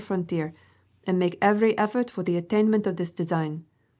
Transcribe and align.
frontier, 0.01 0.45
and 1.05 1.13
to 1.13 1.19
make 1.19 1.37
every 1.43 1.77
effort 1.77 2.09
for 2.09 2.23
the 2.23 2.35
attainment 2.35 2.87
of 2.87 2.97
this 2.97 3.11
design.' 3.11 3.63